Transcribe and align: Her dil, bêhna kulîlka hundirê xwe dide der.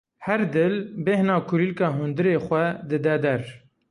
Her 0.25 0.41
dil, 0.55 0.73
bêhna 1.05 1.35
kulîlka 1.47 1.87
hundirê 1.97 2.35
xwe 2.45 2.65
dide 2.89 3.15
der. 3.23 3.41